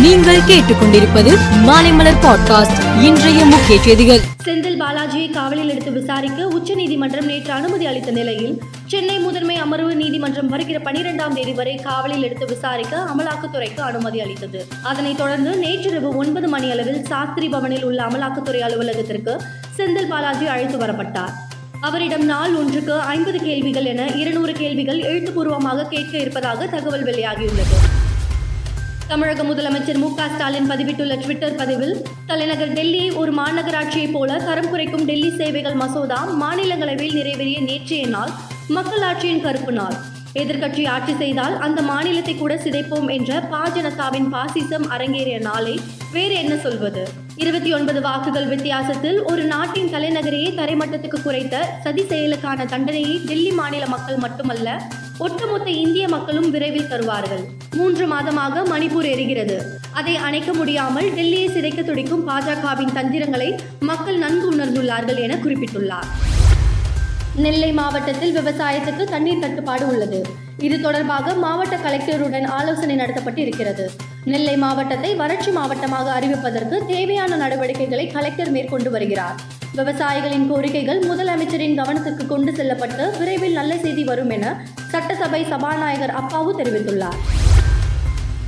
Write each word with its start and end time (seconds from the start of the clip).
நீங்கள் 0.00 0.40
கேட்டுக்கொண்டிருப்பது 0.40 1.38
மாலைமலர் 1.66 2.20
பாட்காஸ்ட் 2.22 3.02
இன்றைய 3.02 3.44
முக்கிய 3.44 3.80
செய்திகள். 3.82 4.20
செந்தில் 4.44 4.82
பாலாஜியை 4.82 5.30
காவலில் 5.30 5.68
எடுத்து 5.68 5.92
விசாரிக்க 5.92 6.48
உச்சநீதிமன்றம் 6.48 7.24
நேற்று 7.24 7.52
அனுமதி 7.52 7.86
அளித்த 7.86 8.10
நிலையில் 8.10 8.62
சென்னை 8.86 9.18
முதன்மை 9.18 9.56
அமர்வு 9.56 9.94
நீதிமன்றம் 9.94 10.48
வருகிற 10.48 10.78
பனிரெண்டாம் 10.78 11.34
தேதி 11.34 11.52
வரை 11.52 11.74
காவலில் 11.74 12.22
எடுத்து 12.22 12.46
விசாரிக்க 12.46 12.96
அமலாக்கத்துறைக்கு 12.96 13.80
அனுமதி 13.80 14.20
அளித்தது. 14.20 14.66
அதனைத் 14.82 15.16
தொடர்ந்து 15.16 15.56
நேற்றிரவு 15.56 16.16
ஒன்பது 16.16 16.48
மணி 16.48 16.70
அளவில் 16.70 17.04
சாஸ்திரி 17.04 17.48
பவனில் 17.48 17.84
உள்ள 17.84 18.04
அமலாக்கத்துறை 18.04 18.58
அலுவலகத்திற்கு 18.58 19.42
செந்தில் 19.78 20.08
பாலாஜி 20.08 20.46
அழைத்து 20.46 20.78
வரப்பட்டார். 20.78 21.32
அவரிடம் 21.80 22.24
நாள் 22.24 22.54
ஒன்றுக்கு 22.54 22.98
ஐம்பது 22.98 23.38
கேள்விகள் 23.38 23.84
என 23.84 24.06
இருநூறு 24.06 24.52
கேள்விகள் 24.52 24.98
எழுத்துப்பூர்வமாக 24.98 25.84
கேட்க 25.84 26.18
இருப்பதாக 26.18 26.66
தகவல் 26.66 27.04
வெளியாகியுள்ளது. 27.04 28.10
தமிழக 29.08 29.42
முதலமைச்சர் 29.42 29.98
மு 29.98 30.08
ஸ்டாலின் 30.16 30.70
பதிவிட்டுள்ள 30.70 31.16
ட்விட்டர் 31.18 31.54
பதிவில் 31.54 32.04
தலைநகர் 32.26 32.72
டெல்லியை 32.72 33.16
ஒரு 33.16 33.34
மாநகராட்சியைப் 33.34 34.12
போல 34.12 34.38
தரம் 34.38 34.68
குறைக்கும் 34.68 35.04
டெல்லி 35.04 35.30
சேவைகள் 35.30 35.74
மசோதா 35.74 36.28
மாநிலங்களவையில் 36.40 37.18
நிறைவேறிய 37.18 37.60
நேற்றைய 37.60 38.06
நாள் 38.06 38.30
மக்களாட்சியின் 38.68 39.40
கருப்பு 39.40 39.72
நாள். 39.72 39.94
எதிர்க்கட்சி 40.34 40.88
ஆட்சி 40.88 41.14
செய்தால் 41.14 41.56
அந்த 41.58 41.82
மாநிலத்தை 41.82 42.34
கூட 42.34 42.54
சிதைப்போம் 42.54 43.10
என்ற 43.12 43.40
பா 43.40 43.68
ஜனதாவின் 43.68 44.28
பாசிசம் 44.32 44.86
அரங்கேறிய 44.88 45.40
நாளை 45.40 45.80
வேறு 46.12 46.34
என்ன 46.34 46.56
சொல்வது? 46.56 47.08
இருபத்தி 47.36 47.72
ஒன்பது 47.72 48.00
வாக்குகள் 48.00 48.46
வித்தியாசத்தில் 48.46 49.22
ஒரு 49.22 49.44
நாட்டின் 49.44 49.92
தலைநகரையே 49.94 50.50
தரைமட்டத்துக்கு 50.60 51.20
குறைத்த 51.24 51.58
சதி 51.82 52.02
செயலுக்கான 52.02 52.66
தண்டனையை 52.66 53.20
டெல்லி 53.26 53.50
மாநில 53.50 53.86
மக்கள் 53.86 54.16
மட்டுமல்ல 54.16 54.82
ஒட்டுமொத்த 55.18 55.70
இந்திய 55.70 56.08
மக்களும் 56.08 56.50
விரைவில் 56.50 56.88
தருவார்கள். 56.88 57.61
மூன்று 57.78 58.04
மாதமாக 58.12 58.62
மணிப்பூர் 58.72 59.08
எரிகிறது. 59.14 59.56
அதை 60.00 60.14
அணைக்க 60.26 60.50
முடியாமல் 60.52 61.08
டெல்லியை 61.16 61.48
சிதைக்க 61.54 61.80
துடிக்கும் 61.82 62.26
பாஜகவின் 62.28 62.94
தந்திரங்களை 62.98 63.48
மக்கள் 63.90 64.18
நன்கு 64.24 64.46
உணர்ந்துள்ளார்கள் 64.54 65.20
என 65.24 65.36
குறிப்பிட்டுள்ளார். 65.44 66.08
நெல்லை 67.44 67.72
மாவட்டத்தில் 67.72 68.34
விவசாயத்துக்கு 68.38 69.04
தண்ணீர் 69.12 69.42
தட்டுப்பாடு 69.44 69.84
உள்ளது. 69.92 70.20
இது 70.66 70.80
தொடர்பாக 70.80 71.34
மாவட்ட 71.44 71.76
கலெக்டருடன் 71.76 72.46
ஆலோசனை 72.56 72.96
நடத்தப்பட்டு 73.00 73.40
இருக்கிறது 73.44 73.84
நெல்லை 74.32 74.56
மாவட்டத்தை 74.64 75.10
வறட்சி 75.22 75.50
மாவட்டமாக 75.58 76.12
அறிவிப்பதற்கு 76.18 76.78
தேவையான 76.92 77.36
நடவடிக்கைகளை 77.36 78.06
கலெக்டர் 78.16 78.52
மேற்கொண்டு 78.56 78.90
வருகிறார். 78.90 79.38
விவசாயிகளின் 79.78 80.48
கோரிக்கைகள் 80.50 81.00
முதலமைச்சரின் 81.10 81.78
கவனத்துக்கு 81.80 82.26
கொண்டு 82.26 82.52
செல்லப்பட்டு 82.58 83.06
விரைவில் 83.18 83.58
நல்ல 83.60 83.78
செய்தி 83.84 84.04
வரும் 84.10 84.34
என 84.38 84.54
சட்டசபை 84.94 85.42
சபாநாயகர் 85.52 86.16
அப்பாவு 86.22 86.52
தெரிவித்துள்ளார். 86.60 87.41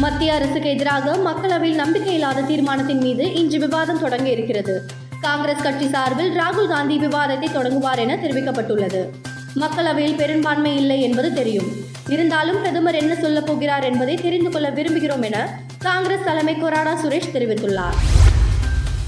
மத்திய 0.00 0.34
அரசுக்கு 0.34 0.68
எதிராக 0.68 1.16
மக்களவையில் 1.16 1.80
நம்பிக்கையில்லாத 1.82 2.46
தீர்மானத்தின் 2.46 3.00
மீது 3.00 3.34
இன்று 3.34 3.58
விவாதம் 3.58 4.00
தொடங்க 4.00 4.28
இருக்கிறது. 4.30 4.86
காங்கிரஸ் 5.20 5.62
கட்சி 5.62 5.88
சார்பில் 5.88 6.36
ராகுல் 6.36 6.68
காந்தி 6.68 6.98
விவாதத்தை 6.98 7.52
தொடங்குவார் 7.52 7.98
என 7.98 8.16
தெரிவிக்கப்பட்டுள்ளது. 8.16 9.08
மக்களவையில் 9.56 10.16
பெரும்பான்மை 10.16 10.76
இல்லை 10.76 11.02
என்பது 11.02 11.32
தெரியும். 11.32 11.66
இருந்தாலும் 12.08 12.58
பிரதமர் 12.58 12.94
என்ன 12.94 13.14
சொல்லப் 13.14 13.46
போகிறார் 13.46 13.84
என்பதை 13.84 14.14
தெரிந்து 14.14 14.50
கொள்ள 14.50 14.70
விரும்புகிறோம் 14.70 15.22
என 15.22 15.58
காங்கிரஸ் 15.78 16.24
தலைமை 16.24 16.54
கொராடா 16.54 16.94
சுரேஷ் 17.04 17.34
தெரிவித்துள்ளார். 17.34 17.96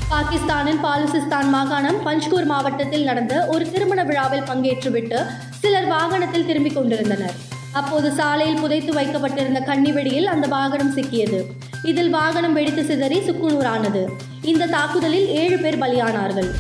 பாகிஸ்தானின் 0.09 0.85
பாலுசிஸ்தான் 0.85 1.49
மாகாணம் 1.49 2.07
பஞ்ச்கூர் 2.07 2.45
மாவட்டத்தில் 2.45 3.05
நடந்த 3.05 3.47
ஒரு 3.47 3.71
திருமண 3.71 4.05
விழாவில் 4.05 4.49
பங்கேற்றுவிட்டு 4.53 5.27
சிலர் 5.59 5.87
வாகனத்தில் 5.87 6.47
திரும்பிக் 6.47 6.75
கொண்டிருந்தனர். 6.75 7.57
அப்போது 7.81 8.09
சாலையில் 8.13 8.61
புதைத்து 8.61 8.93
வைக்கப்பட்டிருந்த 8.93 9.61
கன்னி 9.61 9.93
வெடியில் 9.93 10.33
அந்த 10.35 10.47
வாகனம் 10.47 10.95
சிக்கியது. 10.97 11.41
இதில் 11.83 12.11
வாகனம் 12.11 12.53
வெடித்து 12.53 12.85
சிதறி 12.85 13.19
சுக்குநூறானது. 13.19 14.03
இந்த 14.43 14.67
தாக்குதலில் 14.67 15.29
ஏழு 15.43 15.59
பேர் 15.59 15.79
பலியானார்கள். 15.79 16.51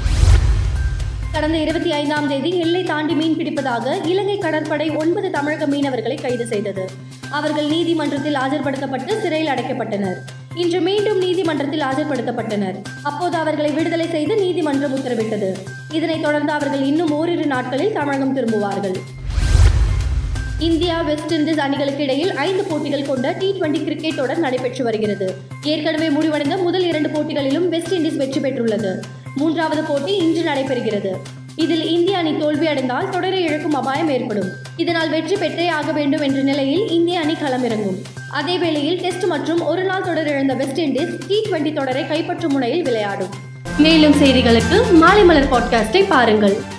கடந்த 1.32 1.58
இருபத்தி 1.58 1.92
ஐந்தாம் 1.92 2.28
தேதி 2.28 2.50
எல்லை 2.58 2.82
தாண்டி 2.84 3.14
மீன் 3.14 3.36
பிடிப்பதாக 3.36 4.06
இலங்கை 4.06 4.38
கடற்படை 4.38 4.90
ஒன்பது 4.90 5.30
தமிழக 5.30 5.66
மீனவர்களை 5.66 6.22
கைது 6.22 6.46
செய்தது. 6.46 6.84
அவர்கள் 7.30 7.66
நீதிமன்றத்தில் 7.66 8.38
ஆஜர்படுத்தப்பட்டு 8.44 9.20
சிறையில் 9.20 9.52
அடைக்கப்பட்டனர். 9.52 10.18
இன்று 10.54 10.80
மீண்டும் 10.80 11.18
நீதிமன்றத்தில் 11.18 11.84
ஆஜர்படுத்தப்பட்டனர். 11.90 12.78
அப்போது 13.02 13.36
அவர்களை 13.36 13.70
விடுதலை 13.70 14.08
செய்து 14.08 14.36
நீதிமன்றம் 14.36 14.96
உத்தரவிட்டது. 14.96 15.50
இதனைத் 15.92 16.22
தொடர்ந்து 16.22 16.52
அவர்கள் 16.52 16.84
இன்னும் 16.92 17.12
ஓரிரு 17.12 17.46
நாட்களில் 17.46 17.92
தமிழகம் 17.92 18.36
திரும்புவார்கள். 18.36 18.98
இந்தியா 20.60 21.02
வெஸ்ட் 21.02 21.32
இண்டீஸ் 21.34 21.58
அணிகளுக்கு 21.58 22.02
இடையில் 22.02 22.34
ஐந்து 22.34 22.64
போட்டிகள் 22.64 23.06
கொண்ட 23.06 23.32
டி 23.32 23.54
டுவெண்டி 23.60 23.84
கிரிக்கெட் 23.84 24.16
தொடர் 24.16 24.38
நடைபெற்று 24.38 24.84
வருகிறது. 24.84 25.34
ஏற்கனவே 25.62 26.10
முடிவடைந்த 26.10 26.56
முதல் 26.56 26.86
இரண்டு 26.86 27.08
போட்டிகளிலும் 27.08 27.68
வெஸ்ட் 27.68 27.94
இண்டீஸ் 27.94 28.16
வெற்றி 28.16 28.40
பெற்றுள்ளது. 28.40 29.00
மூன்றாவது 29.34 29.82
போட்டி 29.82 30.16
இன்று 30.16 30.42
நடைபெறுகிறது. 30.50 31.12
இதில் 31.56 31.88
இந்திய 31.88 32.18
அணி 32.18 32.30
தோல்வியடைந்தால் 32.30 33.08
தொடரை 33.08 33.42
இழக்கும் 33.42 33.74
அபாயம் 33.74 34.08
ஏற்படும். 34.08 34.50
இதனால் 34.76 35.10
வெற்றி 35.10 35.36
பெற்றே 35.36 35.68
ஆக 35.68 35.92
வேண்டும் 35.92 36.20
என்ற 36.20 36.42
நிலையில் 36.42 36.88
இந்திய 36.88 37.20
அணி 37.20 37.32
களமிறங்கும். 37.32 37.98
அதேவேளையில் 38.32 39.00
டெஸ்ட் 39.00 39.24
மற்றும் 39.24 39.60
ஒரு 39.64 39.84
நாள் 39.84 40.02
தொடர் 40.02 40.28
இழந்த 40.28 40.54
வெஸ்ட் 40.54 40.80
இண்டீஸ் 40.80 41.18
டி 41.28 41.42
டுவெண்டி 41.50 41.72
தொடரை 41.72 42.02
கைப்பற்றும் 42.02 42.56
முனையில் 42.56 42.82
விளையாடும். 42.82 43.30
மேலும் 43.78 44.12
செய்திகளுக்கு 44.12 44.92
மாலை 44.92 45.24
மலர் 45.24 45.52
பாட்காஸ்டை 45.52 46.04
பாருங்கள். 46.08 46.76